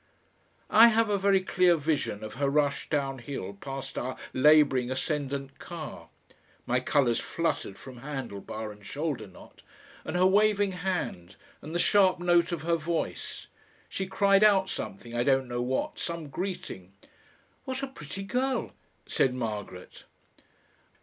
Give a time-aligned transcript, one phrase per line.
[0.71, 6.09] I have a very clear vision of her rush downhill past our labouring ascendant car
[6.65, 9.61] my colours fluttered from handle bar and shoulder knot
[10.03, 13.45] and her waving hand and the sharp note of her voice.
[13.89, 16.93] She cried out something, I don't know what, some greeting.
[17.65, 18.73] "What a pretty girl!"
[19.05, 20.05] said Margaret.